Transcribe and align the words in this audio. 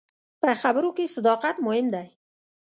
په 0.41 0.49
خبرو 0.61 0.89
کې 0.97 1.13
صداقت 1.15 1.55
مهم 1.65 1.87
دی. 1.93 2.07